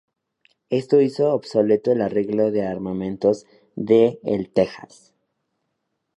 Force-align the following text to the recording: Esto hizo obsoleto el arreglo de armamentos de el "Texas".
Esto 0.71 0.99
hizo 0.99 1.31
obsoleto 1.31 1.91
el 1.91 2.01
arreglo 2.01 2.49
de 2.49 2.65
armamentos 2.65 3.45
de 3.75 4.19
el 4.23 4.49
"Texas". 4.51 5.13